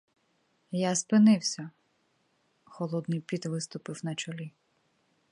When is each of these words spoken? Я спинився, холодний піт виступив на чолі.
Я 0.71 0.95
спинився, 0.95 1.69
холодний 2.63 3.19
піт 3.19 3.45
виступив 3.45 4.05
на 4.05 4.15
чолі. 4.15 4.51